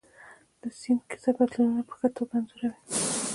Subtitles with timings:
[0.61, 2.71] د سیند کیسه بدلونونه په ښه توګه انځوروي.